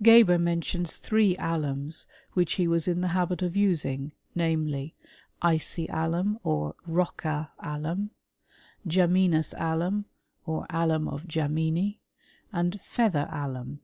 Geber 0.00 0.38
mentions 0.38 0.94
three 0.98 1.34
alums 1.38 2.06
which 2.34 2.52
he 2.52 2.68
was 2.68 2.86
in 2.86 3.00
the 3.00 3.08
habit 3.08 3.42
of 3.42 3.56
using; 3.56 4.12
namely, 4.36 4.94
icy 5.42 5.88
alum, 5.88 6.38
or 6.44 6.76
Rocca 6.86 7.50
alum; 7.58 8.10
Jamenous 8.86 9.52
alum, 9.58 10.04
or 10.46 10.64
alum 10.70 11.08
of 11.08 11.26
Jameni, 11.26 11.98
and 12.52 12.80
feather 12.80 13.26
alum. 13.32 13.80